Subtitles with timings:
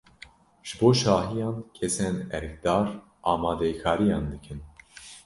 [0.67, 2.87] Ji bo şahiyan kesên erkdar
[3.31, 4.59] amadekariyan dikin.